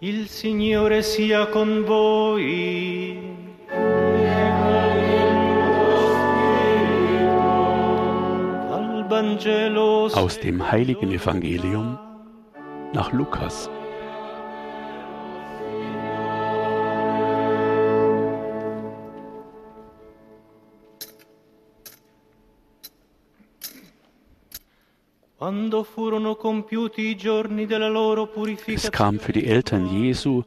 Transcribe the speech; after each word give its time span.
Il 0.00 0.28
Signore 0.28 1.02
sia 1.02 1.46
con 1.46 1.82
voi. 1.86 3.16
Aus 10.12 10.38
dem 10.40 10.70
heiligen 10.70 11.10
Evangelium 11.10 11.98
nach 12.92 13.10
Lukas. 13.12 13.70
Es 28.66 28.90
kam 28.90 29.20
für 29.20 29.32
die 29.32 29.46
Eltern 29.46 29.86
Jesu 29.86 30.42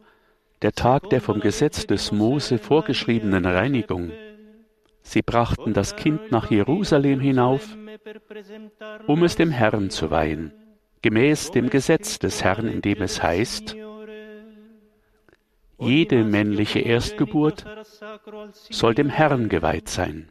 der 0.62 0.74
Tag 0.74 1.10
der 1.10 1.22
vom 1.22 1.40
Gesetz 1.40 1.88
des 1.88 2.12
Mose 2.12 2.57
vorgeschriebenen 2.57 3.46
Reinigung. 3.46 4.12
Sie 5.02 5.21
brachten 5.21 5.74
das 5.74 5.96
Kind 5.96 6.32
nach 6.32 6.52
Jerusalem 6.52 7.21
hinauf, 7.21 7.78
um 9.07 9.24
es 9.24 9.38
dem 9.38 9.52
Herrn 9.52 9.90
zu 9.90 10.12
weihen, 10.12 10.52
gemäß 11.02 11.52
dem 11.52 11.70
Gesetz 11.70 12.20
des 12.20 12.43
Herrn, 12.43 12.68
in 12.68 12.82
dem 12.82 13.02
es 13.02 13.24
heißt, 13.24 13.78
jede 15.78 16.26
männliche 16.26 16.79
Erstgeburt 16.79 17.64
soll 18.52 18.96
dem 18.96 19.07
Herrn 19.07 19.48
geweiht 19.48 19.88
sein. 19.88 20.29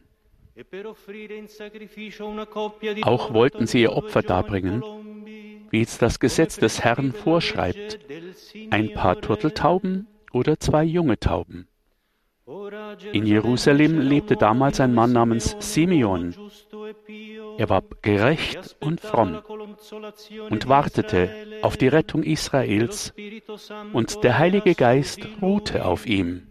Auch 3.03 3.33
wollten 3.33 3.67
sie 3.67 3.81
ihr 3.81 3.93
Opfer 3.93 4.21
darbringen, 4.21 4.83
wie 5.69 5.81
es 5.81 5.97
das 5.97 6.19
Gesetz 6.19 6.57
des 6.57 6.83
Herrn 6.83 7.13
vorschreibt, 7.13 7.99
ein 8.69 8.93
paar 8.93 9.21
Turteltauben 9.21 10.07
oder 10.33 10.59
zwei 10.59 10.83
junge 10.83 11.19
Tauben. 11.19 11.67
In 13.13 13.25
Jerusalem 13.25 13.99
lebte 13.99 14.35
damals 14.35 14.79
ein 14.79 14.93
Mann 14.93 15.13
namens 15.13 15.55
Simeon. 15.59 16.33
Er 17.57 17.69
war 17.69 17.83
gerecht 18.01 18.75
und 18.79 19.01
fromm 19.01 19.39
und 20.49 20.67
wartete 20.67 21.29
auf 21.61 21.77
die 21.77 21.87
Rettung 21.87 22.23
Israels, 22.23 23.13
und 23.93 24.23
der 24.23 24.39
Heilige 24.39 24.73
Geist 24.75 25.21
ruhte 25.41 25.85
auf 25.85 26.07
ihm. 26.07 26.48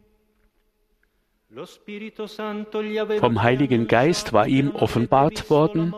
Vom 3.21 3.43
Heiligen 3.43 3.87
Geist 3.87 4.33
war 4.35 4.47
ihm 4.47 4.71
offenbart 4.73 5.49
worden, 5.49 5.95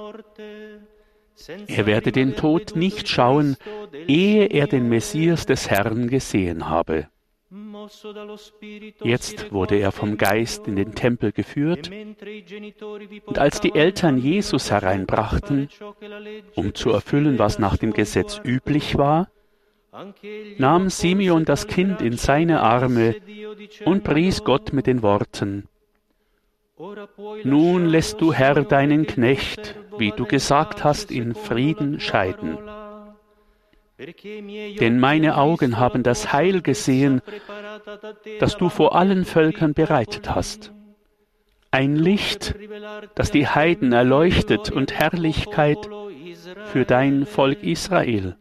er 1.66 1.86
werde 1.86 2.12
den 2.12 2.36
Tod 2.36 2.76
nicht 2.76 3.08
schauen, 3.08 3.56
ehe 4.06 4.46
er 4.46 4.68
den 4.68 4.88
Messias 4.88 5.46
des 5.46 5.68
Herrn 5.68 6.08
gesehen 6.08 6.68
habe. 6.68 7.08
Jetzt 9.02 9.50
wurde 9.50 9.76
er 9.76 9.90
vom 9.90 10.16
Geist 10.18 10.68
in 10.68 10.76
den 10.76 10.94
Tempel 10.94 11.32
geführt, 11.32 11.90
und 13.26 13.38
als 13.38 13.60
die 13.60 13.74
Eltern 13.74 14.18
Jesus 14.18 14.70
hereinbrachten, 14.70 15.68
um 16.54 16.74
zu 16.74 16.90
erfüllen, 16.90 17.40
was 17.40 17.58
nach 17.58 17.76
dem 17.76 17.92
Gesetz 17.92 18.40
üblich 18.44 18.96
war, 18.96 19.28
nahm 20.58 20.88
Simeon 20.88 21.44
das 21.44 21.66
Kind 21.66 22.00
in 22.00 22.16
seine 22.16 22.60
Arme 22.60 23.16
und 23.84 24.04
pries 24.04 24.44
Gott 24.44 24.72
mit 24.72 24.86
den 24.86 25.02
Worten, 25.02 25.68
Nun 27.44 27.86
lässt 27.86 28.20
du 28.20 28.32
Herr 28.32 28.62
deinen 28.64 29.06
Knecht, 29.06 29.76
wie 29.98 30.12
du 30.12 30.24
gesagt 30.24 30.82
hast, 30.82 31.10
in 31.10 31.34
Frieden 31.34 32.00
scheiden. 32.00 32.56
Denn 34.80 34.98
meine 34.98 35.36
Augen 35.36 35.78
haben 35.78 36.02
das 36.02 36.32
Heil 36.32 36.62
gesehen, 36.62 37.20
das 38.38 38.56
du 38.56 38.70
vor 38.70 38.94
allen 38.94 39.26
Völkern 39.26 39.74
bereitet 39.74 40.34
hast. 40.34 40.72
Ein 41.70 41.96
Licht, 41.96 42.54
das 43.14 43.30
die 43.30 43.46
Heiden 43.46 43.92
erleuchtet 43.92 44.70
und 44.70 44.94
Herrlichkeit 44.94 45.78
für 46.72 46.84
dein 46.86 47.26
Volk 47.26 47.62
Israel. 47.62 48.36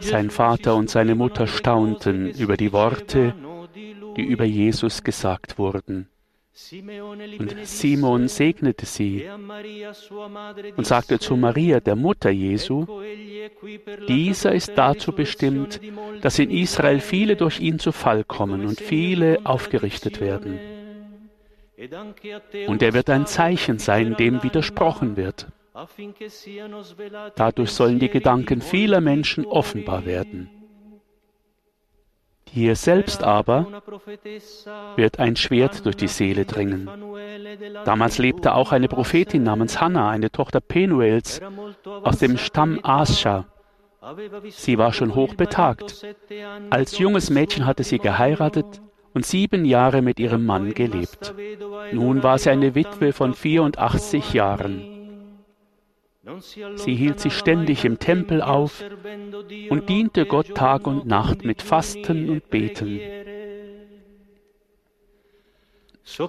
Sein 0.00 0.30
Vater 0.30 0.76
und 0.76 0.90
seine 0.90 1.14
Mutter 1.14 1.46
staunten 1.46 2.30
über 2.30 2.56
die 2.58 2.72
Worte, 2.72 3.34
die 4.16 4.24
über 4.24 4.44
Jesus 4.44 5.02
gesagt 5.02 5.58
wurden. 5.58 6.08
Und 7.38 7.56
Simon 7.62 8.28
segnete 8.28 8.84
sie 8.84 9.24
und 10.76 10.86
sagte 10.86 11.18
zu 11.18 11.36
Maria, 11.36 11.80
der 11.80 11.96
Mutter 11.96 12.28
Jesu, 12.28 12.86
dieser 14.06 14.52
ist 14.52 14.72
dazu 14.76 15.12
bestimmt, 15.12 15.80
dass 16.20 16.38
in 16.38 16.50
Israel 16.50 17.00
viele 17.00 17.36
durch 17.36 17.58
ihn 17.58 17.78
zu 17.78 17.90
Fall 17.90 18.22
kommen 18.22 18.66
und 18.66 18.78
viele 18.78 19.40
aufgerichtet 19.44 20.20
werden. 20.20 20.58
Und 22.66 22.82
er 22.82 22.92
wird 22.92 23.08
ein 23.08 23.24
Zeichen 23.24 23.78
sein, 23.78 24.14
dem 24.16 24.42
widersprochen 24.42 25.16
wird. 25.16 25.46
Dadurch 27.36 27.70
sollen 27.70 27.98
die 27.98 28.10
Gedanken 28.10 28.60
vieler 28.60 29.00
Menschen 29.00 29.46
offenbar 29.46 30.04
werden. 30.04 30.50
Hier 32.50 32.76
selbst 32.76 33.22
aber 33.22 33.82
wird 34.96 35.18
ein 35.18 35.36
Schwert 35.36 35.86
durch 35.86 35.96
die 35.96 36.08
Seele 36.08 36.44
dringen. 36.44 36.90
Damals 37.86 38.18
lebte 38.18 38.54
auch 38.54 38.72
eine 38.72 38.88
Prophetin 38.88 39.42
namens 39.42 39.80
Hannah, 39.80 40.10
eine 40.10 40.30
Tochter 40.30 40.60
Penuels, 40.60 41.40
aus 41.84 42.18
dem 42.18 42.36
Stamm 42.36 42.78
Ascha. 42.82 43.46
Sie 44.50 44.76
war 44.76 44.92
schon 44.92 45.14
hochbetagt. 45.14 46.04
Als 46.68 46.98
junges 46.98 47.30
Mädchen 47.30 47.64
hatte 47.64 47.84
sie 47.84 47.98
geheiratet 47.98 48.82
und 49.14 49.24
sieben 49.24 49.64
Jahre 49.64 50.02
mit 50.02 50.20
ihrem 50.20 50.44
Mann 50.44 50.74
gelebt. 50.74 51.34
Nun 51.92 52.22
war 52.22 52.36
sie 52.36 52.50
eine 52.50 52.74
Witwe 52.74 53.14
von 53.14 53.32
84 53.32 54.34
Jahren. 54.34 54.91
Sie 56.76 56.94
hielt 56.94 57.18
sich 57.18 57.32
ständig 57.32 57.84
im 57.84 57.98
Tempel 57.98 58.42
auf 58.42 58.84
und 59.70 59.88
diente 59.88 60.24
Gott 60.24 60.54
Tag 60.54 60.86
und 60.86 61.04
Nacht 61.04 61.44
mit 61.44 61.62
Fasten 61.62 62.30
und 62.30 62.48
Beten. 62.48 63.00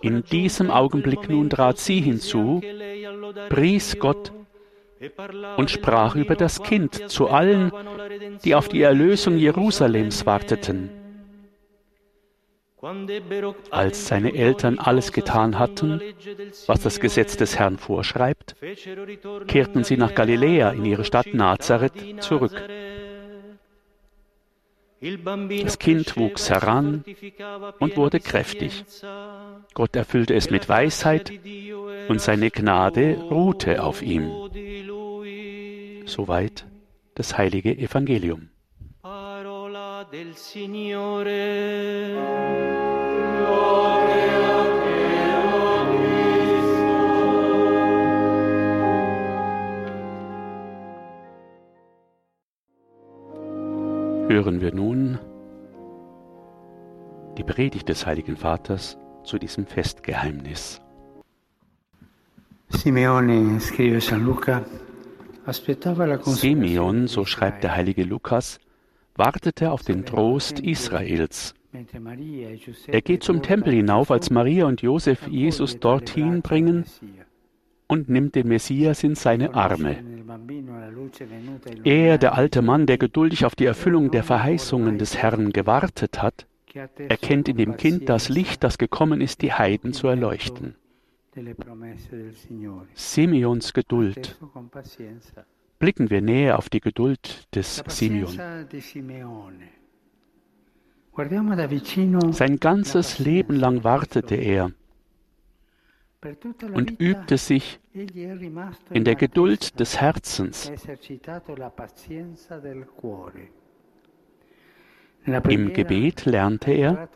In 0.02 0.24
diesem 0.24 0.72
Augenblick 0.72 1.30
nun 1.30 1.50
trat 1.50 1.78
sie 1.78 2.02
hinzu, 2.02 2.62
pries 3.50 4.00
Gott 4.00 4.32
und 5.58 5.70
sprach 5.70 6.16
über 6.16 6.36
das 6.36 6.64
Kind 6.64 7.12
zu 7.12 7.30
allen, 7.30 7.72
die 8.44 8.56
auf 8.56 8.70
die 8.70 8.82
Erlösung 8.82 9.38
Jerusalems 9.38 10.26
warteten. 10.26 11.03
Als 13.72 14.08
seine 14.08 14.34
Eltern 14.34 14.78
alles 14.78 15.14
getan 15.14 15.58
hatten, 15.58 16.02
was 16.68 16.82
das 16.82 17.00
Gesetz 17.00 17.38
des 17.38 17.58
Herrn 17.58 17.78
vorschreibt, 17.78 18.56
kehrten 19.48 19.86
sie 19.86 19.96
nach 19.96 20.14
Galiläa 20.14 20.72
in 20.72 20.84
ihre 20.84 21.06
Stadt 21.06 21.34
Nazareth 21.34 21.94
zurück. 22.20 22.62
Das 25.64 25.80
Kind 25.80 26.18
wuchs 26.18 26.50
heran 26.50 27.06
und 27.80 27.96
wurde 27.96 28.20
kräftig. 28.20 28.86
Gott 29.74 29.96
erfüllte 29.96 30.34
es 30.34 30.50
mit 30.50 30.68
Weisheit 30.68 31.32
und 32.10 32.20
seine 32.20 32.52
Gnade 32.52 33.16
ruhte 33.30 33.84
auf 33.84 34.02
ihm. 34.02 34.30
Soweit 36.06 36.66
das 37.16 37.38
heilige 37.38 37.78
Evangelium 37.78 38.50
del 40.12 40.34
Signore. 40.36 41.34
Hören 54.28 54.62
wir 54.62 54.74
nun 54.74 55.20
die 57.38 57.44
Predigt 57.44 57.90
des 57.90 58.06
Heiligen 58.06 58.36
Vaters 58.36 58.98
zu 59.24 59.38
diesem 59.38 59.66
Festgeheimnis. 59.66 60.82
Simeone, 62.70 63.60
scrive 63.60 64.02
San 64.02 64.26
Luca, 64.26 64.66
Simeon, 65.46 67.08
so 67.08 67.26
schreibt 67.26 67.64
der 67.64 67.76
heilige 67.76 68.04
Lukas, 68.04 68.60
wartete 69.16 69.72
auf 69.72 69.84
den 69.84 70.06
Trost 70.06 70.60
Israels. 70.60 71.54
Er 72.88 73.02
geht 73.02 73.24
zum 73.24 73.42
Tempel 73.42 73.74
hinauf, 73.74 74.12
als 74.12 74.30
Maria 74.30 74.66
und 74.66 74.82
Josef 74.82 75.28
Jesus 75.28 75.80
dorthin 75.80 76.42
bringen 76.42 76.86
und 77.88 78.10
nimmt 78.10 78.36
den 78.36 78.48
Messias 78.48 79.04
in 79.04 79.16
seine 79.16 79.56
Arme. 79.56 79.98
Er, 81.84 82.18
der 82.18 82.36
alte 82.36 82.62
Mann, 82.62 82.86
der 82.86 82.98
geduldig 82.98 83.46
auf 83.46 83.56
die 83.56 83.66
Erfüllung 83.66 84.12
der 84.12 84.24
Verheißungen 84.24 84.98
des 84.98 85.18
Herrn 85.18 85.52
gewartet 85.52 86.22
hat, 86.22 86.48
erkennt 86.98 87.50
in 87.50 87.58
dem 87.58 87.78
Kind 87.78 88.10
das 88.10 88.30
Licht, 88.30 88.64
das 88.64 88.78
gekommen 88.78 89.22
ist, 89.22 89.42
die 89.42 89.54
Heiden 89.54 89.94
zu 89.94 90.08
erleuchten. 90.08 90.76
Simeons 92.94 93.74
Geduld 93.74 94.38
blicken 95.84 96.10
wir 96.10 96.22
näher 96.22 96.58
auf 96.60 96.70
die 96.70 96.80
Geduld 96.80 97.54
des 97.54 97.84
Simeon. 97.88 98.40
Sein 102.32 102.58
ganzes 102.62 103.20
Leben 103.20 103.58
lang 103.58 103.84
wartete 103.84 104.36
er. 104.36 104.72
Und 106.74 107.02
übte 107.02 107.38
sich 107.38 107.82
in 108.92 109.04
der 109.04 109.16
Geduld 109.16 109.78
des 109.78 110.00
Herzens. 110.00 110.72
Im 115.50 115.74
Gebet 115.74 116.26
lernte 116.26 116.72
er, 116.72 117.10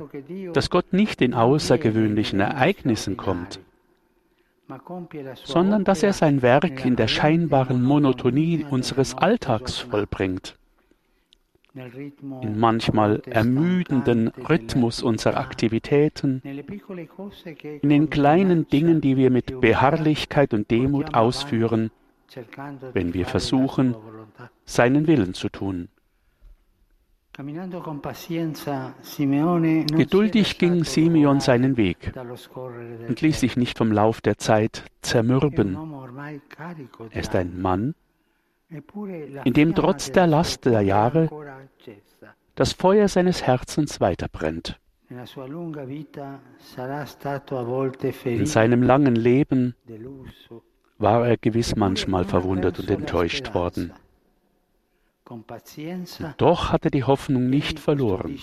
dass 0.51 0.69
Gott 0.69 0.91
nicht 0.91 1.21
in 1.21 1.33
außergewöhnlichen 1.33 2.41
Ereignissen 2.41 3.15
kommt, 3.15 3.61
sondern 5.43 5.83
dass 5.83 6.03
er 6.03 6.13
sein 6.13 6.41
Werk 6.41 6.85
in 6.85 6.95
der 6.95 7.07
scheinbaren 7.07 7.81
Monotonie 7.81 8.65
unseres 8.69 9.15
Alltags 9.15 9.77
vollbringt, 9.77 10.57
in 11.73 12.59
manchmal 12.59 13.21
ermüdenden 13.25 14.29
Rhythmus 14.29 15.03
unserer 15.03 15.37
Aktivitäten, 15.37 16.41
in 17.81 17.89
den 17.89 18.09
kleinen 18.09 18.67
Dingen, 18.67 19.01
die 19.01 19.15
wir 19.15 19.29
mit 19.29 19.61
Beharrlichkeit 19.61 20.53
und 20.53 20.69
Demut 20.71 21.13
ausführen, 21.13 21.91
wenn 22.93 23.13
wir 23.13 23.25
versuchen, 23.25 23.95
seinen 24.65 25.07
Willen 25.07 25.33
zu 25.33 25.49
tun. 25.49 25.89
Geduldig 29.95 30.57
ging 30.57 30.83
Simeon 30.83 31.39
seinen 31.39 31.77
Weg 31.77 32.11
und 33.07 33.21
ließ 33.21 33.39
sich 33.39 33.55
nicht 33.57 33.77
vom 33.77 33.91
Lauf 33.91 34.21
der 34.21 34.39
Zeit 34.39 34.83
zermürben. 35.01 35.77
Er 37.11 37.21
ist 37.21 37.35
ein 37.35 37.61
Mann, 37.61 37.93
in 38.69 39.53
dem 39.53 39.75
trotz 39.75 40.11
der 40.11 40.25
Last 40.25 40.65
der 40.65 40.81
Jahre 40.81 41.29
das 42.55 42.73
Feuer 42.73 43.07
seines 43.07 43.43
Herzens 43.43 44.01
weiterbrennt. 44.01 44.79
In 48.25 48.45
seinem 48.45 48.81
langen 48.81 49.15
Leben 49.15 49.75
war 50.97 51.27
er 51.27 51.37
gewiss 51.37 51.75
manchmal 51.75 52.25
verwundert 52.25 52.79
und 52.79 52.89
enttäuscht 52.89 53.53
worden. 53.53 53.93
Doch 56.37 56.71
hat 56.71 56.85
er 56.85 56.91
die 56.91 57.03
Hoffnung 57.03 57.49
nicht 57.49 57.79
verloren. 57.79 58.39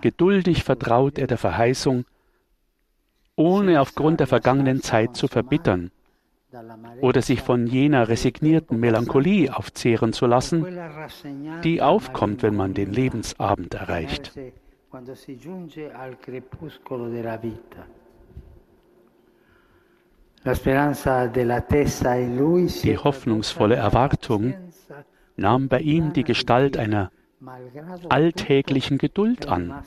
Geduldig 0.00 0.64
vertraut 0.64 1.18
er 1.18 1.26
der 1.26 1.38
Verheißung, 1.38 2.04
ohne 3.36 3.80
aufgrund 3.80 4.20
der 4.20 4.26
vergangenen 4.26 4.82
Zeit 4.82 5.16
zu 5.16 5.28
verbittern 5.28 5.90
oder 7.02 7.22
sich 7.22 7.42
von 7.42 7.66
jener 7.66 8.08
resignierten 8.08 8.80
Melancholie 8.80 9.54
aufzehren 9.54 10.12
zu 10.12 10.26
lassen, 10.26 10.66
die 11.62 11.82
aufkommt, 11.82 12.42
wenn 12.42 12.56
man 12.56 12.72
den 12.74 12.92
Lebensabend 12.92 13.74
erreicht. 13.74 14.32
Die 22.82 22.96
hoffnungsvolle 22.96 23.74
Erwartung 23.74 24.54
nahm 25.38 25.68
bei 25.68 25.80
ihm 25.80 26.12
die 26.12 26.24
Gestalt 26.24 26.76
einer 26.76 27.10
alltäglichen 28.08 28.98
Geduld 28.98 29.46
an, 29.46 29.84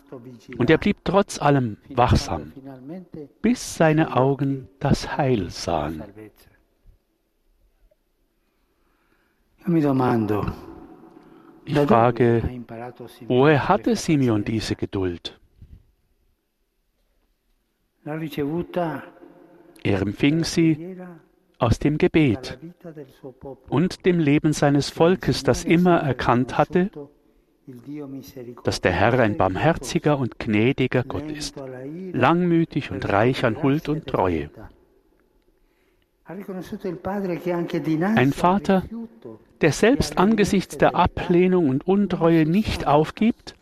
und 0.57 0.69
er 0.69 0.77
blieb 0.77 0.97
trotz 1.03 1.41
allem 1.41 1.77
wachsam, 1.89 2.53
bis 3.41 3.75
seine 3.75 4.15
Augen 4.15 4.69
das 4.79 5.17
Heil 5.17 5.49
sahen. 5.49 6.03
Ich 11.65 11.79
frage, 11.79 12.63
woher 13.27 13.67
hatte 13.67 13.95
Simeon 13.95 14.43
diese 14.43 14.75
Geduld? 14.75 15.39
Er 19.83 20.01
empfing 20.01 20.43
sie 20.43 20.97
aus 21.61 21.77
dem 21.77 21.97
Gebet 21.97 22.57
und 23.69 24.05
dem 24.05 24.19
Leben 24.19 24.51
seines 24.51 24.89
Volkes, 24.89 25.43
das 25.43 25.63
immer 25.63 25.99
erkannt 25.99 26.57
hatte, 26.57 26.89
dass 28.63 28.81
der 28.81 28.91
Herr 28.91 29.19
ein 29.19 29.37
barmherziger 29.37 30.17
und 30.17 30.39
gnädiger 30.39 31.03
Gott 31.03 31.31
ist, 31.31 31.61
langmütig 32.11 32.91
und 32.91 33.07
reich 33.07 33.45
an 33.45 33.61
Huld 33.61 33.89
und 33.89 34.07
Treue. 34.07 34.49
Ein 36.25 36.43
Vater, 38.33 38.83
der 39.61 39.71
selbst 39.71 40.17
angesichts 40.17 40.79
der 40.79 40.95
Ablehnung 40.95 41.69
und 41.69 41.85
Untreue 41.85 42.47
nicht 42.47 42.87
aufgibt, 42.87 43.53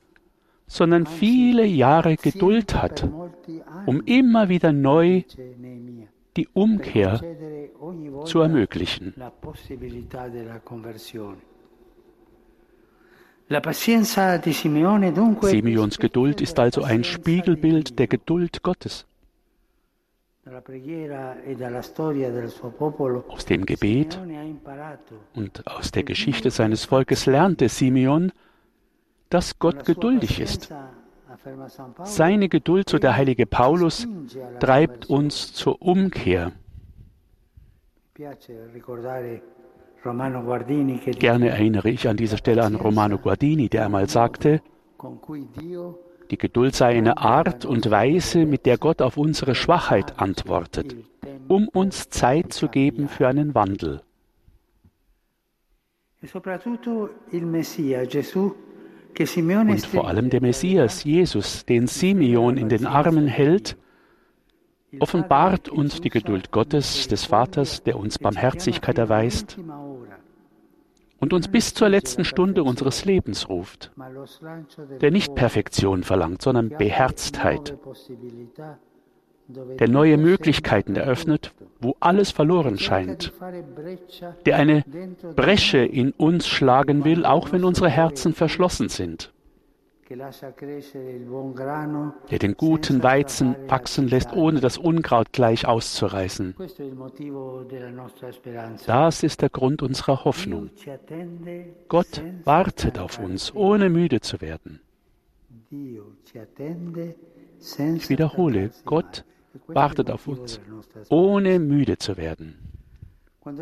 sondern 0.68 1.06
viele 1.06 1.66
Jahre 1.66 2.16
Geduld 2.16 2.76
hat, 2.76 3.10
um 3.86 4.02
immer 4.06 4.48
wieder 4.48 4.72
neu 4.72 5.24
die 6.38 6.48
Umkehr 6.54 7.22
zu 8.26 8.40
ermöglichen. 8.42 9.14
Simeons 15.42 15.98
Geduld 15.98 16.42
ist 16.42 16.60
also 16.60 16.84
ein 16.84 17.04
Spiegelbild 17.04 17.98
der 17.98 18.08
Geduld 18.08 18.62
Gottes. 18.62 19.08
Aus 23.28 23.46
dem 23.46 23.66
Gebet 23.66 24.20
und 25.36 25.68
aus 25.68 25.92
der 25.92 26.04
Geschichte 26.04 26.52
seines 26.52 26.86
Volkes 26.86 27.26
lernte 27.26 27.70
Simeon, 27.70 28.32
dass 29.30 29.60
Gott 29.60 29.86
geduldig 29.86 30.40
ist. 30.40 30.74
Seine 32.04 32.50
Geduld, 32.50 32.90
so 32.90 32.98
der 32.98 33.16
heilige 33.16 33.46
Paulus, 33.46 34.08
treibt 34.60 35.10
uns 35.10 35.54
zur 35.54 35.82
Umkehr. 35.82 36.52
Gerne 41.20 41.50
erinnere 41.50 41.90
ich 41.90 42.08
an 42.08 42.18
dieser 42.18 42.38
Stelle 42.38 42.64
an 42.64 42.76
Romano 42.76 43.18
Guardini, 43.18 43.70
der 43.70 43.86
einmal 43.86 44.10
sagte, 44.10 44.62
die 46.32 46.38
Geduld 46.38 46.76
sei 46.76 46.98
eine 46.98 47.18
Art 47.18 47.66
und 47.66 47.90
Weise, 47.90 48.46
mit 48.46 48.66
der 48.66 48.78
Gott 48.78 49.02
auf 49.02 49.18
unsere 49.18 49.56
Schwachheit 49.56 50.20
antwortet, 50.20 50.96
um 51.48 51.68
uns 51.70 52.10
Zeit 52.10 52.54
zu 52.54 52.68
geben 52.68 53.08
für 53.08 53.28
einen 53.28 53.56
Wandel. 53.56 54.02
Und 56.22 56.30
vor 59.86 60.08
allem 60.08 60.30
der 60.30 60.42
Messias, 60.42 61.04
Jesus, 61.04 61.66
den 61.66 61.88
Simeon 61.88 62.58
in 62.58 62.70
den 62.70 62.86
Armen 62.86 63.28
hält, 63.28 63.78
offenbart 65.00 65.70
uns 65.70 66.02
die 66.02 66.10
Geduld 66.10 66.52
Gottes, 66.52 67.08
des 67.08 67.26
Vaters, 67.26 67.84
der 67.84 67.98
uns 67.98 68.18
Barmherzigkeit 68.18 68.98
erweist 68.98 69.58
und 71.20 71.34
uns 71.34 71.48
bis 71.48 71.74
zur 71.74 71.90
letzten 71.90 72.24
Stunde 72.24 72.64
unseres 72.64 73.06
Lebens 73.06 73.50
ruft, 73.50 73.92
der 75.02 75.12
nicht 75.12 75.36
Perfektion 75.36 76.04
verlangt, 76.04 76.42
sondern 76.42 76.70
Beherztheit, 76.70 77.78
der 79.50 79.90
neue 79.90 80.18
Möglichkeiten 80.18 80.96
eröffnet, 80.96 81.54
wo 81.82 81.96
alles 82.00 82.32
verloren 82.32 82.78
scheint, 82.78 83.34
der 84.46 84.58
eine 84.58 84.84
Bresche 85.36 85.80
in 85.80 86.12
uns 86.12 86.48
schlagen 86.48 87.04
will, 87.04 87.26
auch 87.26 87.52
wenn 87.52 87.64
unsere 87.64 87.90
Herzen 87.90 88.34
verschlossen 88.34 88.90
sind 88.90 89.32
der 90.10 92.40
den 92.40 92.58
guten 92.58 93.04
Weizen 93.04 93.56
wachsen 93.68 94.08
lässt, 94.08 94.34
ohne 94.34 94.60
das 94.60 94.78
Unkraut 94.78 95.32
gleich 95.32 95.68
auszureißen. 95.68 96.56
Das 98.88 99.24
ist 99.24 99.42
der 99.42 99.50
Grund 99.50 99.84
unserer 99.84 100.26
Hoffnung. 100.26 100.72
Gott 101.88 102.24
wartet 102.44 102.98
auf 102.98 103.20
uns, 103.20 103.54
ohne 103.54 103.90
müde 103.90 104.22
zu 104.22 104.42
werden. 104.42 104.82
Ich 107.96 108.10
wiederhole, 108.10 108.72
Gott 108.86 109.26
wartet 109.68 110.12
auf 110.12 110.28
uns, 110.28 110.60
ohne 111.10 111.60
müde 111.60 111.98
zu 111.98 112.18
werden. 112.18 112.56
Und 113.42 113.58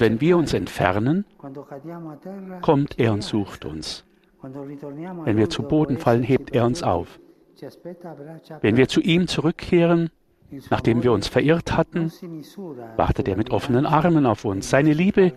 wenn 0.00 0.20
wir 0.20 0.36
uns 0.36 0.52
entfernen, 0.54 1.24
kommt 2.62 2.98
er 2.98 3.12
und 3.12 3.22
sucht 3.22 3.64
uns. 3.64 4.04
Wenn 4.42 5.36
wir 5.36 5.50
zu 5.50 5.62
Boden 5.62 5.98
fallen, 5.98 6.22
hebt 6.22 6.54
er 6.54 6.64
uns 6.64 6.82
auf. 6.82 7.20
Wenn 8.60 8.76
wir 8.76 8.88
zu 8.88 9.00
ihm 9.00 9.26
zurückkehren, 9.26 10.10
nachdem 10.70 11.02
wir 11.02 11.12
uns 11.12 11.28
verirrt 11.28 11.76
hatten, 11.76 12.10
wartet 12.96 13.28
er 13.28 13.36
mit 13.36 13.50
offenen 13.50 13.84
Armen 13.84 14.26
auf 14.26 14.44
uns. 14.44 14.70
Seine 14.70 14.92
Liebe 14.92 15.34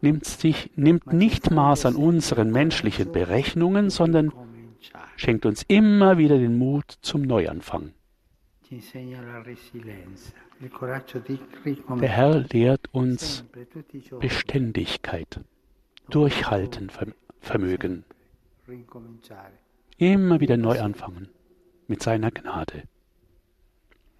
nimmt, 0.00 0.24
sich, 0.24 0.70
nimmt 0.76 1.12
nicht 1.12 1.50
Maß 1.50 1.86
an 1.86 1.96
unseren 1.96 2.50
menschlichen 2.50 3.12
Berechnungen, 3.12 3.90
sondern 3.90 4.32
schenkt 5.16 5.46
uns 5.46 5.62
immer 5.68 6.18
wieder 6.18 6.38
den 6.38 6.58
Mut 6.58 6.98
zum 7.00 7.22
Neuanfang. 7.22 7.92
Der 12.00 12.08
Herr 12.08 12.44
lehrt 12.52 12.88
uns 12.92 13.44
Beständigkeit, 14.20 15.40
Durchhaltenvermögen, 16.10 18.04
immer 19.98 20.40
wieder 20.40 20.56
neu 20.56 20.80
anfangen 20.80 21.28
mit 21.86 22.02
seiner 22.02 22.30
Gnade. 22.30 22.84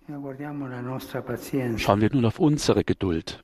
Schauen 0.07 2.01
wir 2.01 2.11
nun 2.13 2.27
auf 2.27 2.39
unsere 2.39 2.85
Geduld. 2.85 3.43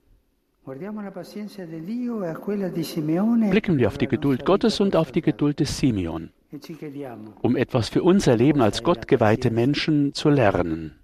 Blicken 3.50 3.78
wir 3.78 3.88
auf 3.88 3.98
die 3.98 4.06
Geduld 4.06 4.44
Gottes 4.44 4.80
und 4.80 4.94
auf 4.94 5.10
die 5.10 5.22
Geduld 5.22 5.60
des 5.60 5.78
Simeon, 5.78 6.30
um 7.42 7.56
etwas 7.56 7.88
für 7.88 8.02
unser 8.02 8.36
Leben 8.36 8.60
als 8.60 8.82
gottgeweihte 8.82 9.50
Menschen 9.50 10.14
zu 10.14 10.30
lernen. 10.30 10.98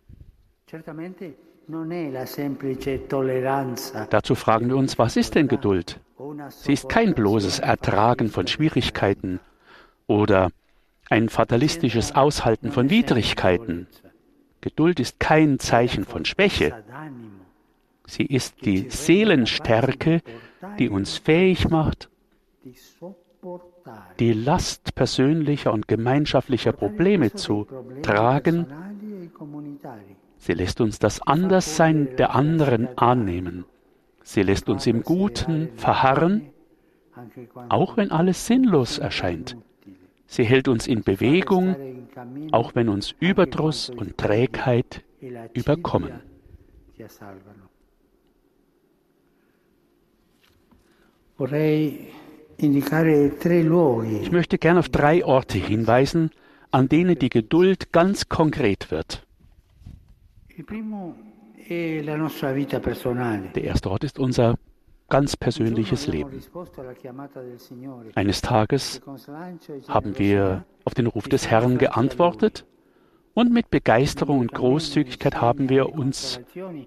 Dazu 4.10 4.34
fragen 4.34 4.68
wir 4.68 4.76
uns, 4.76 4.98
was 4.98 5.16
ist 5.16 5.34
denn 5.34 5.48
Geduld? 5.48 6.00
Sie 6.48 6.72
ist 6.72 6.88
kein 6.88 7.14
bloßes 7.14 7.58
Ertragen 7.60 8.28
von 8.28 8.46
Schwierigkeiten 8.46 9.40
oder 10.06 10.50
ein 11.08 11.28
fatalistisches 11.28 12.14
Aushalten 12.14 12.72
von 12.72 12.90
Widrigkeiten. 12.90 13.86
Geduld 14.60 14.98
ist 14.98 15.20
kein 15.20 15.58
Zeichen 15.58 16.04
von 16.04 16.24
Schwäche. 16.24 16.84
Sie 18.06 18.24
ist 18.24 18.64
die 18.64 18.90
Seelenstärke, 18.90 20.22
die 20.78 20.88
uns 20.88 21.18
fähig 21.18 21.68
macht, 21.68 22.08
die 24.18 24.32
Last 24.32 24.94
persönlicher 24.94 25.72
und 25.72 25.88
gemeinschaftlicher 25.88 26.72
Probleme 26.72 27.32
zu 27.32 27.66
tragen. 28.02 28.66
Sie 30.38 30.52
lässt 30.52 30.80
uns 30.80 30.98
das 30.98 31.20
Anderssein 31.22 32.16
der 32.16 32.34
anderen 32.34 32.96
annehmen. 32.96 33.64
Sie 34.22 34.42
lässt 34.42 34.68
uns 34.68 34.86
im 34.86 35.02
Guten 35.02 35.70
verharren, 35.76 36.50
auch 37.68 37.96
wenn 37.96 38.10
alles 38.10 38.46
sinnlos 38.46 38.98
erscheint. 38.98 39.56
Sie 40.26 40.44
hält 40.44 40.68
uns 40.68 40.86
in 40.86 41.02
Bewegung, 41.02 41.76
auch 42.52 42.74
wenn 42.74 42.88
uns 42.88 43.14
Überdruss 43.20 43.90
und 43.90 44.18
Trägheit 44.18 45.04
überkommen. 45.54 46.20
Ich 52.58 54.32
möchte 54.32 54.58
gern 54.58 54.78
auf 54.78 54.88
drei 54.88 55.24
Orte 55.24 55.58
hinweisen, 55.58 56.30
an 56.70 56.88
denen 56.88 57.18
die 57.18 57.28
Geduld 57.28 57.92
ganz 57.92 58.28
konkret 58.28 58.90
wird. 58.90 59.26
Der 63.54 63.64
erste 63.64 63.90
Ort 63.90 64.04
ist 64.04 64.18
unser 64.18 64.58
ganz 65.08 65.36
persönliches 65.36 66.06
Leben. 66.06 66.42
Eines 68.14 68.40
Tages 68.40 69.00
haben 69.88 70.18
wir 70.18 70.64
auf 70.84 70.94
den 70.94 71.06
Ruf 71.06 71.28
des 71.28 71.48
Herrn 71.48 71.78
geantwortet 71.78 72.64
und 73.34 73.52
mit 73.52 73.70
Begeisterung 73.70 74.40
und 74.40 74.52
Großzügigkeit 74.52 75.40
haben 75.40 75.68
wir 75.68 75.92
uns 75.92 76.40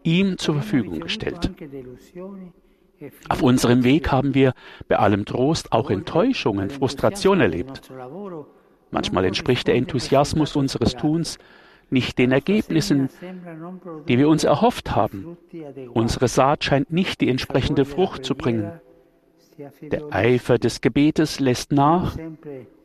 ihm 0.03 0.37
zur 0.37 0.55
Verfügung 0.55 0.99
gestellt. 1.01 1.51
Auf 3.29 3.41
unserem 3.41 3.83
Weg 3.83 4.11
haben 4.11 4.33
wir 4.33 4.53
bei 4.87 4.97
allem 4.97 5.25
Trost 5.25 5.71
auch 5.71 5.89
Enttäuschungen, 5.89 6.69
Frustration 6.69 7.41
erlebt. 7.41 7.91
Manchmal 8.91 9.25
entspricht 9.25 9.67
der 9.67 9.75
Enthusiasmus 9.75 10.55
unseres 10.55 10.95
Tuns 10.95 11.37
nicht 11.89 12.17
den 12.17 12.31
Ergebnissen, 12.31 13.09
die 14.07 14.17
wir 14.17 14.29
uns 14.29 14.43
erhofft 14.43 14.95
haben. 14.95 15.37
Unsere 15.93 16.27
Saat 16.27 16.63
scheint 16.63 16.91
nicht 16.91 17.21
die 17.21 17.29
entsprechende 17.29 17.85
Frucht 17.85 18.25
zu 18.25 18.35
bringen. 18.35 18.71
Der 19.81 20.03
Eifer 20.11 20.57
des 20.57 20.81
Gebetes 20.81 21.39
lässt 21.39 21.71
nach 21.71 22.15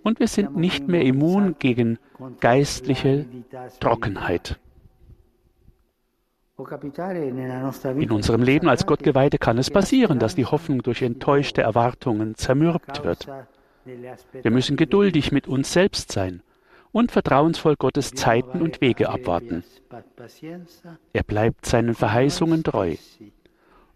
und 0.03 0.21
wir 0.21 0.29
sind 0.29 0.57
nicht 0.57 0.89
mehr 0.89 1.03
immun 1.03 1.57
gegen 1.59 1.99
geistliche 2.41 3.27
Trockenheit. 3.79 4.59
In 6.57 8.11
unserem 8.13 8.43
Leben 8.43 8.69
als 8.69 8.87
Gottgeweihte 8.87 9.39
kann 9.39 9.59
es 9.59 9.71
passieren, 9.71 10.21
dass 10.21 10.37
die 10.37 10.47
Hoffnung 10.47 10.83
durch 10.83 11.03
enttäuschte 11.03 11.63
Erwartungen 11.63 12.37
zermürbt 12.37 13.03
wird. 13.03 13.27
Wir 13.85 14.51
müssen 14.53 14.77
geduldig 14.77 15.33
mit 15.33 15.49
uns 15.49 15.73
selbst 15.73 16.13
sein 16.13 16.43
und 16.93 17.11
vertrauensvoll 17.11 17.75
Gottes 17.77 18.13
Zeiten 18.13 18.63
und 18.63 18.81
Wege 18.81 19.09
abwarten. 19.09 19.65
Er 21.13 21.23
bleibt 21.25 21.67
seinen 21.67 21.95
Verheißungen 21.95 22.63
treu. 22.63 22.95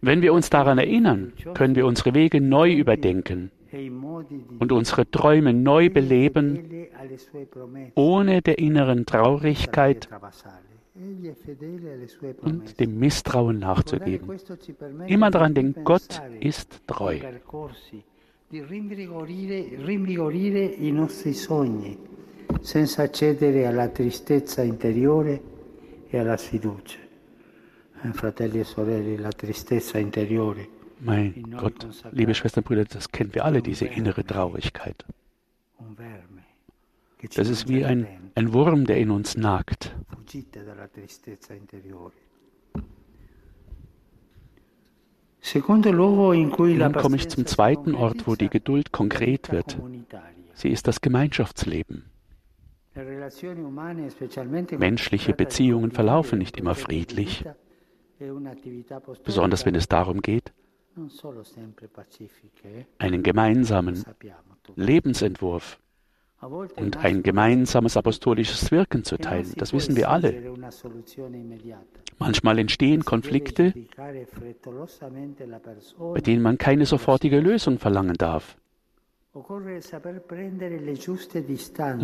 Wenn 0.00 0.20
wir 0.20 0.32
uns 0.32 0.50
daran 0.50 0.78
erinnern, 0.78 1.32
können 1.54 1.76
wir 1.76 1.86
unsere 1.86 2.14
Wege 2.14 2.40
neu 2.40 2.72
überdenken 2.72 3.52
und 4.58 4.72
unsere 4.72 5.08
Träume 5.08 5.54
neu 5.54 5.90
beleben, 5.90 6.88
ohne 7.94 8.42
der 8.42 8.58
inneren 8.58 9.06
Traurigkeit 9.06 10.08
und 12.42 12.80
dem 12.80 12.98
Misstrauen 12.98 13.58
nachzugeben. 13.58 14.28
Immer 15.06 15.30
daran 15.30 15.54
denken, 15.54 15.84
Gott 15.84 16.20
ist 16.40 16.80
treu. 16.86 17.18
senza 22.60 23.10
cedere 23.10 23.66
alla 23.66 23.88
tristezza 23.88 24.62
interiore 24.62 25.40
e 26.08 26.18
alla 26.18 26.36
sfiducia. 26.36 26.98
Eh, 28.02 28.12
fratelli 28.12 28.60
e 28.60 28.64
sorelle, 28.64 29.16
la 29.18 29.30
tristezza 29.30 29.98
interiore. 29.98 30.68
Mein 31.00 31.54
Gott, 31.56 31.86
liebe 32.10 32.34
Schwestern 32.34 32.62
und 32.62 32.68
Brüder, 32.68 32.84
das 32.84 33.10
kennen 33.10 33.34
wir 33.34 33.44
alle, 33.44 33.62
diese 33.62 33.86
innere 33.86 34.24
Traurigkeit. 34.24 35.04
Das 37.34 37.48
ist 37.48 37.68
wie 37.68 37.84
ein, 37.84 38.06
ein 38.34 38.52
Wurm, 38.52 38.84
der 38.84 38.98
in 38.98 39.10
uns 39.10 39.36
nagt. 39.36 39.94
Nun 45.54 46.92
komme 46.92 47.16
ich 47.16 47.28
zum 47.28 47.46
zweiten 47.46 47.94
Ort, 47.94 48.26
wo 48.26 48.34
die 48.34 48.48
Geduld 48.48 48.92
konkret 48.92 49.50
wird. 49.50 49.78
Sie 50.54 50.68
ist 50.70 50.86
das 50.86 51.00
Gemeinschaftsleben. 51.00 52.04
Menschliche 54.78 55.32
Beziehungen 55.34 55.92
verlaufen 55.92 56.38
nicht 56.38 56.56
immer 56.56 56.74
friedlich, 56.74 57.44
besonders 59.24 59.64
wenn 59.64 59.74
es 59.76 59.88
darum 59.88 60.20
geht, 60.20 60.52
einen 62.98 63.22
gemeinsamen 63.22 64.04
Lebensentwurf 64.74 65.78
und 66.40 66.96
ein 66.98 67.22
gemeinsames 67.22 67.96
apostolisches 67.96 68.70
Wirken 68.70 69.04
zu 69.04 69.16
teilen. 69.16 69.52
Das 69.56 69.72
wissen 69.72 69.96
wir 69.96 70.10
alle. 70.10 70.54
Manchmal 72.18 72.58
entstehen 72.58 73.04
Konflikte, 73.04 73.74
bei 75.98 76.20
denen 76.20 76.42
man 76.42 76.58
keine 76.58 76.86
sofortige 76.86 77.40
Lösung 77.40 77.78
verlangen 77.78 78.16
darf 78.16 78.56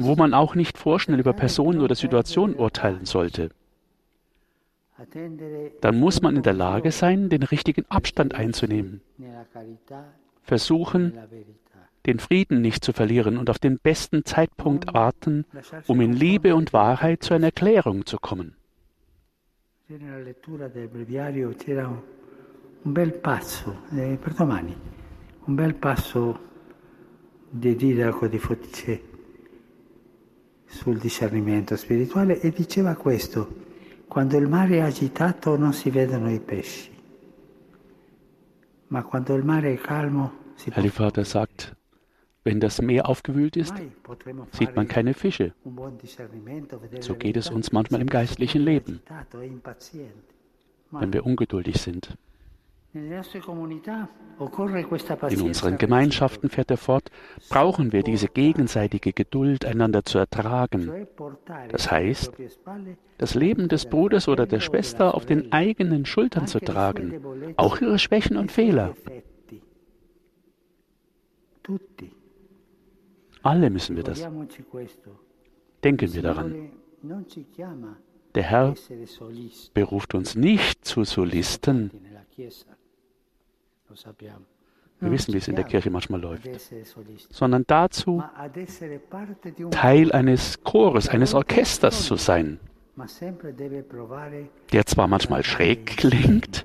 wo 0.03 0.17
man 0.17 0.35
auch 0.35 0.55
nicht 0.55 0.79
vorschnell 0.79 1.19
über 1.21 1.33
Personen 1.33 1.81
oder 1.81 1.95
Situationen 1.95 2.57
urteilen 2.57 3.07
sollte. 3.07 3.51
Dann 5.81 5.99
muss 5.99 6.23
man 6.23 6.37
in 6.37 6.43
der 6.43 6.53
Lage 6.53 6.93
sein, 6.93 7.29
den 7.29 7.43
richtigen 7.43 7.85
Abstand 7.89 8.35
einzunehmen, 8.35 9.01
versuchen, 10.43 11.15
den 12.07 12.19
Frieden 12.19 12.61
nicht 12.61 12.85
zu 12.85 12.93
verlieren 12.93 13.39
und 13.39 13.49
auf 13.51 13.59
den 13.59 13.79
besten 13.79 14.25
Zeitpunkt 14.25 14.93
warten, 14.93 15.45
um 15.87 16.01
in 16.01 16.13
Liebe 16.13 16.55
und 16.55 16.73
Wahrheit 16.73 17.23
zu 17.23 17.35
einer 17.35 17.47
Erklärung 17.47 18.07
zu 18.07 18.19
kommen. 18.19 18.57
Un 22.87 22.93
bel 22.93 23.13
passo, 23.13 23.79
eh, 23.97 24.19
per 24.21 24.35
domani, 24.35 24.77
un 25.47 25.55
bel 25.55 25.73
passo 25.73 26.39
di 27.51 27.75
Didaco 27.77 28.27
di 28.27 28.39
Focce 28.39 29.01
sul 30.67 30.99
discernimento 30.99 31.77
spirituale 31.77 32.41
e 32.41 32.51
diceva 32.51 32.95
questo, 32.95 33.49
quando 34.07 34.37
il 34.37 34.49
mare 34.49 34.77
è 34.77 34.81
agitato 34.81 35.57
non 35.57 35.73
si 35.73 35.89
vedono 35.89 36.31
i 36.31 36.41
pesci, 36.41 36.91
ma 38.89 39.03
quando 39.03 39.35
il 39.35 39.45
mare 39.45 39.73
è 39.73 39.79
calmo 39.79 40.43
Herr 40.67 40.89
Vater 40.91 41.25
sagt, 41.25 41.74
wenn 42.45 42.61
das 42.61 42.81
Meer 42.81 43.09
aufgewühlt 43.09 43.57
ist, 43.57 43.75
sieht 44.53 44.77
man 44.77 44.87
keine 44.87 45.15
Fische. 45.15 45.53
So 47.01 47.15
geht 47.15 47.37
es 47.37 47.51
uns 47.51 47.73
manchmal 47.73 48.03
im 48.03 48.09
geistlichen 48.09 48.63
Leben, 48.63 49.01
wenn 50.91 51.13
wir 51.13 51.27
ungeduldig 51.27 51.81
sind. 51.81 52.17
In 52.93 53.13
unseren 55.41 55.79
Gemeinschaften, 55.79 56.49
fährt 56.49 56.71
er 56.71 56.77
fort, 56.77 57.11
brauchen 57.49 57.93
wir 57.93 58.05
diese 58.05 58.29
gegenseitige 58.29 59.13
Geduld, 59.13 59.65
einander 59.65 60.05
zu 60.05 60.19
ertragen. 60.19 61.09
Das 61.71 61.91
heißt, 61.91 62.33
das 63.19 63.35
Leben 63.35 63.69
des 63.69 63.87
Bruders 63.87 64.29
oder 64.29 64.47
der 64.47 64.61
Schwester 64.61 65.17
auf 65.17 65.27
den 65.27 65.53
eigenen 65.53 66.07
Schultern 66.07 66.47
zu 66.47 66.61
tragen, 66.61 67.21
auch 67.57 67.81
ihre 67.81 67.99
Schwächen 67.99 68.37
und 68.37 68.53
Fehler. 68.53 68.95
Alle 73.45 73.69
müssen 73.69 73.95
wir 73.95 74.03
das. 74.03 74.27
Denken 75.85 76.15
wir 76.15 76.23
daran. 76.23 76.71
Der 78.35 78.43
Herr 78.43 78.75
beruft 79.75 80.15
uns 80.15 80.35
nicht 80.35 80.85
zu 80.85 81.05
Solisten. 81.05 81.91
Wir 85.01 85.11
wissen, 85.11 85.35
wie 85.35 85.39
es 85.39 85.49
in 85.49 85.57
der 85.57 85.67
Kirche 85.67 85.91
manchmal 85.91 86.21
läuft, 86.21 86.49
sondern 87.29 87.65
dazu, 87.67 88.23
Teil 89.71 90.11
eines 90.13 90.63
Chores, 90.65 91.09
eines 91.11 91.35
Orchesters 91.35 92.07
zu 92.07 92.17
sein, 92.17 92.59
der 94.73 94.87
zwar 94.87 95.07
manchmal 95.07 95.45
schräg 95.45 95.99
klingt, 95.99 96.65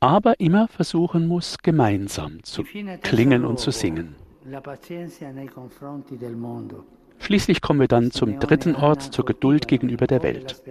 aber 0.00 0.40
immer 0.40 0.66
versuchen 0.66 1.28
muss, 1.28 1.58
gemeinsam 1.58 2.42
zu 2.42 2.64
klingen 3.02 3.44
und 3.44 3.60
zu 3.60 3.70
singen. 3.70 4.16
Schließlich 7.20 7.60
kommen 7.60 7.80
wir 7.80 7.88
dann 7.88 8.10
zum 8.10 8.38
dritten 8.38 8.76
Ort, 8.76 9.02
zur 9.02 9.24
Geduld 9.24 9.68
gegenüber 9.68 10.06
der 10.06 10.22
Welt. 10.22 10.62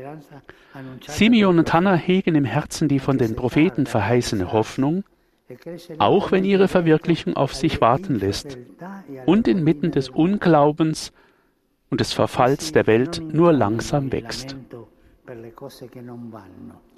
Simeon 1.08 1.60
und 1.60 1.74
Hannah 1.74 1.96
hegen 1.96 2.36
im 2.36 2.46
Herzen 2.46 2.88
die 2.88 3.00
von 3.00 3.18
den 3.18 3.36
Propheten 3.36 3.86
verheißene 3.86 4.52
Hoffnung, 4.54 5.04
auch 5.98 6.32
wenn 6.32 6.44
ihre 6.44 6.68
Verwirklichung 6.68 7.36
auf 7.36 7.54
sich 7.54 7.82
warten 7.82 8.16
lässt 8.16 8.58
und 9.26 9.48
inmitten 9.48 9.92
des 9.92 10.10
Unglaubens 10.10 11.12
und 11.90 12.02
des 12.02 12.14
Verfalls 12.14 12.72
der 12.72 12.88
Welt 12.88 13.22
nur 13.32 13.54
langsam 13.54 14.12
wächst. 14.12 14.56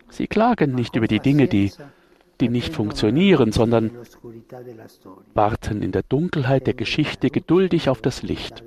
Sie 0.09 0.27
klagen 0.27 0.73
nicht 0.73 0.95
über 0.95 1.07
die 1.07 1.19
Dinge, 1.19 1.47
die 1.47 1.71
die 2.41 2.49
nicht 2.49 2.73
funktionieren, 2.73 3.51
sondern 3.51 3.91
warten 5.33 5.81
in 5.81 5.91
der 5.91 6.03
Dunkelheit 6.03 6.67
der 6.67 6.73
Geschichte 6.73 7.29
geduldig 7.29 7.89
auf 7.89 8.01
das 8.01 8.23
Licht. 8.23 8.63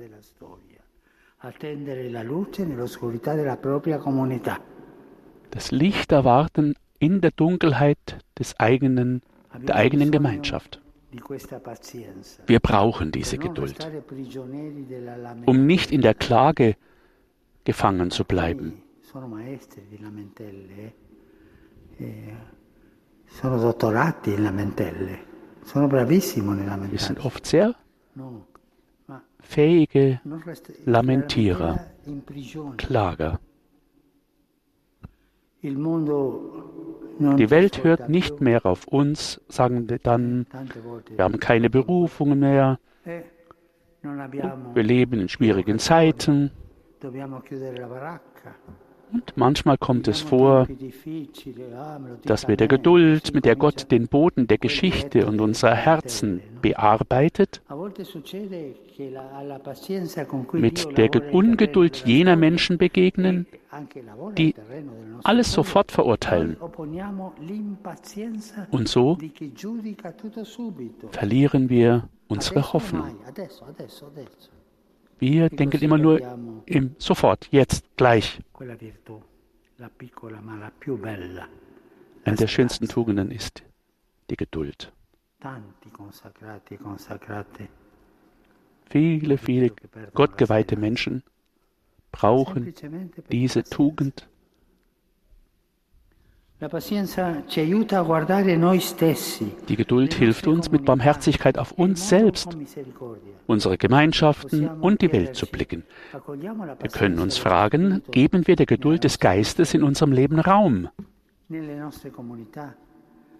Das 5.51 5.71
Licht 5.71 6.11
erwarten 6.11 6.75
in 6.99 7.21
der 7.21 7.31
Dunkelheit 7.31 8.17
des 8.39 8.59
eigenen, 8.59 9.21
der 9.67 9.75
eigenen 9.75 10.11
Gemeinschaft. 10.11 10.81
Wir 12.47 12.59
brauchen 12.59 13.11
diese 13.11 13.37
Geduld, 13.37 13.87
um 15.45 15.65
nicht 15.65 15.91
in 15.91 16.01
der 16.01 16.15
Klage 16.15 16.75
gefangen 17.65 18.09
zu 18.09 18.23
bleiben. 18.23 18.81
Sono 23.25 23.57
dottorati 23.57 24.33
in 24.33 24.43
lamentelle. 24.43 25.19
Sono 25.63 25.87
bravissimo 25.87 26.53
nelle 26.53 26.67
lamentele. 26.67 26.91
Wir 26.91 26.99
sind 26.99 27.25
oft 27.25 27.45
sehr 27.45 27.75
fähige 29.43 30.19
Lamentierer, 30.85 31.85
Klager. 32.77 33.39
Die 35.61 35.75
Welt 37.49 37.83
hört 37.83 38.09
nicht 38.09 38.41
mehr 38.41 38.65
auf 38.65 38.87
uns, 38.87 39.39
sagen 39.47 39.89
wir 39.89 39.99
dann, 39.99 40.47
wir 41.15 41.23
haben 41.23 41.39
keine 41.39 41.69
Berufungen 41.69 42.39
mehr, 42.39 42.79
wir 44.01 44.83
leben 44.83 45.19
in 45.21 45.29
schwierigen 45.29 45.79
Zeiten, 45.79 46.51
und 49.13 49.37
manchmal 49.37 49.77
kommt 49.77 50.07
es 50.07 50.21
vor, 50.21 50.67
dass 52.23 52.47
wir 52.47 52.57
der 52.57 52.67
Geduld, 52.67 53.33
mit 53.33 53.45
der 53.45 53.55
Gott 53.55 53.91
den 53.91 54.07
Boden 54.07 54.47
der 54.47 54.57
Geschichte 54.57 55.27
und 55.27 55.39
unserer 55.39 55.75
Herzen 55.75 56.41
bearbeitet, 56.61 57.61
mit 60.53 60.97
der 60.97 61.33
Ungeduld 61.33 62.03
jener 62.05 62.35
Menschen 62.35 62.77
begegnen, 62.77 63.45
die 64.37 64.55
alles 65.23 65.51
sofort 65.51 65.91
verurteilen. 65.91 66.57
Und 68.71 68.87
so 68.87 69.17
verlieren 71.11 71.69
wir 71.69 72.09
unsere 72.27 72.73
Hoffnung. 72.73 73.15
Wir 75.19 75.49
denken 75.49 75.81
immer 75.81 75.97
nur 75.97 76.19
im 76.65 76.95
sofort, 76.97 77.47
jetzt, 77.51 77.85
gleich. 77.97 78.39
Eine 82.25 82.37
der 82.37 82.47
schönsten 82.47 82.87
Tugenden 82.87 83.31
ist 83.31 83.63
die 84.29 84.35
Geduld. 84.35 84.91
Viele, 88.89 89.37
viele 89.37 89.71
gottgeweihte 90.13 90.75
Menschen 90.77 91.23
brauchen 92.11 92.73
diese 93.31 93.63
Tugend 93.63 94.29
die 99.67 99.75
Geduld 99.75 100.13
hilft 100.13 100.47
uns, 100.47 100.71
mit 100.71 100.85
Barmherzigkeit 100.85 101.57
auf 101.57 101.71
uns 101.73 102.07
selbst, 102.07 102.57
unsere 103.47 103.77
Gemeinschaften 103.77 104.69
und 104.69 105.01
die 105.01 105.11
Welt 105.11 105.35
zu 105.35 105.45
blicken. 105.45 105.83
Wir 106.11 106.89
können 106.89 107.19
uns 107.19 107.37
fragen, 107.37 108.01
geben 108.11 108.47
wir 108.47 108.55
der 108.55 108.65
Geduld 108.65 109.03
des 109.03 109.19
Geistes 109.19 109.73
in 109.73 109.83
unserem 109.83 110.13
Leben 110.13 110.39
Raum? 110.39 110.87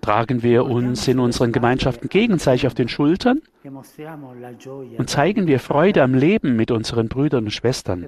Tragen 0.02 0.44
wir 0.44 0.66
uns 0.66 1.08
in 1.08 1.20
unseren 1.20 1.54
Gemeinschaften 1.54 2.10
gegenseitig 2.10 2.68
auf 2.68 2.74
den 2.74 2.90
Schultern? 2.90 3.42
Und 3.64 5.10
zeigen 5.10 5.48
wir 5.48 5.62
Freude 5.62 6.04
am 6.04 6.14
Leben 6.14 6.58
mit 6.58 6.72
unseren 6.72 7.08
Brüdern 7.08 7.46
und 7.46 7.52
Schwestern. 7.52 8.06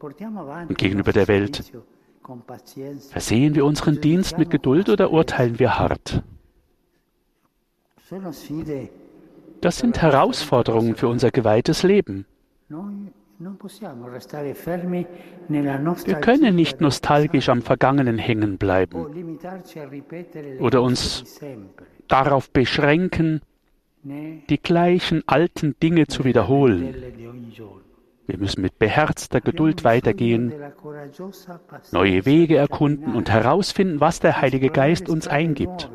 Und 0.00 0.78
gegenüber 0.78 1.12
der 1.12 1.28
Welt 1.28 1.62
Versehen 3.10 3.54
wir 3.54 3.64
unseren 3.64 4.00
Dienst 4.00 4.38
mit 4.38 4.50
Geduld 4.50 4.88
oder 4.88 5.10
urteilen 5.10 5.58
wir 5.58 5.78
hart? 5.78 6.22
Das 9.60 9.78
sind 9.78 10.02
Herausforderungen 10.02 10.96
für 10.96 11.08
unser 11.08 11.30
geweihtes 11.30 11.82
Leben. 11.82 12.26
Wir 16.04 16.20
können 16.20 16.54
nicht 16.54 16.80
nostalgisch 16.80 17.48
am 17.48 17.62
Vergangenen 17.62 18.18
hängen 18.18 18.58
bleiben 18.58 19.06
oder 20.60 20.82
uns 20.82 21.40
darauf 22.08 22.50
beschränken, 22.50 23.40
die 24.04 24.58
gleichen 24.58 25.22
alten 25.26 25.76
Dinge 25.80 26.06
zu 26.06 26.24
wiederholen. 26.24 26.94
Wir 28.26 28.38
müssen 28.38 28.62
mit 28.62 28.78
beherzter 28.78 29.40
Geduld 29.40 29.84
weitergehen, 29.84 30.52
neue 31.90 32.24
Wege 32.24 32.56
erkunden 32.56 33.14
und 33.14 33.30
herausfinden, 33.30 34.00
was 34.00 34.20
der 34.20 34.40
Heilige 34.40 34.70
Geist 34.70 35.08
uns 35.08 35.26
eingibt. 35.26 35.90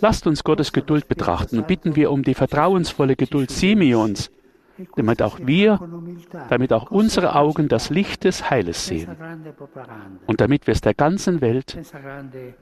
Lasst 0.00 0.26
uns 0.26 0.42
Gottes 0.42 0.72
Geduld 0.72 1.06
betrachten 1.06 1.58
und 1.58 1.68
bitten 1.68 1.94
wir 1.94 2.10
um 2.10 2.24
die 2.24 2.34
vertrauensvolle 2.34 3.14
Geduld 3.14 3.50
Simeons, 3.52 4.30
damit 4.96 5.22
auch 5.22 5.38
wir, 5.40 5.78
damit 6.48 6.72
auch 6.72 6.90
unsere 6.90 7.36
Augen 7.36 7.68
das 7.68 7.90
Licht 7.90 8.24
des 8.24 8.50
Heiles 8.50 8.86
sehen 8.86 9.16
und 10.26 10.40
damit 10.40 10.66
wir 10.66 10.72
es 10.72 10.80
der 10.80 10.94
ganzen 10.94 11.40
Welt 11.40 11.78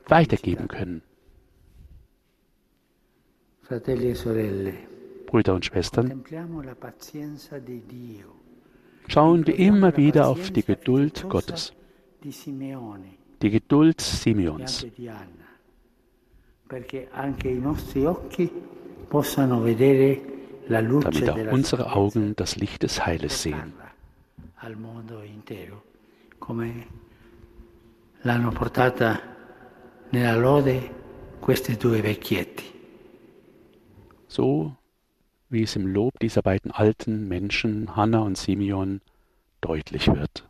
weitergeben 0.09 0.68
können. 0.68 1.03
Fratelli 3.62 4.11
e 4.11 4.14
sorelle, 4.14 4.72
Brüder 5.28 5.54
und 5.54 5.64
Schwestern, 5.64 6.24
schauen 9.08 9.46
wir 9.46 9.58
immer 9.58 9.96
wieder 9.96 10.28
auf 10.28 10.50
die 10.50 10.64
Geduld 10.64 11.28
Gottes, 11.28 11.72
die 13.42 13.50
Geduld 13.50 14.00
Simeons, 14.00 14.86
damit 20.68 21.30
auch 21.30 21.52
unsere 21.52 21.92
Augen 21.92 22.34
das 22.36 22.56
Licht 22.56 22.82
des 22.82 23.04
Heiles 23.06 23.42
sehen. 23.42 23.74
L'hanno 28.24 28.50
portata 28.50 29.20
nella 30.10 30.34
lode 30.34 30.90
questi 31.40 31.76
due 31.76 32.02
vecchietti. 32.02 32.64
So 34.26 34.76
wie 35.50 35.62
es 35.62 35.76
im 35.76 35.87
Lob 35.87 36.18
dieser 36.20 36.42
beiden 36.42 36.70
alten 36.70 37.28
Menschen, 37.28 37.96
Hannah 37.96 38.20
und 38.20 38.37
Simeon, 38.37 39.00
deutlich 39.61 40.08
wird. 40.08 40.47